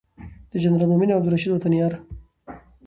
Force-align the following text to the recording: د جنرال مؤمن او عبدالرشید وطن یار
د 0.51 0.53
جنرال 0.63 0.89
مؤمن 0.91 1.09
او 1.11 1.19
عبدالرشید 1.19 1.51
وطن 1.53 1.73
یار 1.79 1.93